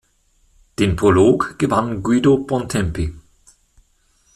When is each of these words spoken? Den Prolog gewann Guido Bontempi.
Den 0.79 0.95
Prolog 0.95 1.59
gewann 1.59 2.01
Guido 2.01 2.39
Bontempi. 2.39 3.13